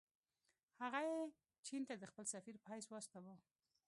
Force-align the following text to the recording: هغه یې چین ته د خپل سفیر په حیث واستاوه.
هغه 0.81 0.99
یې 1.09 1.19
چین 1.67 1.81
ته 1.87 1.93
د 1.97 2.03
خپل 2.11 2.25
سفیر 2.33 2.55
په 2.61 2.67
حیث 2.73 2.85
واستاوه. 2.89 3.35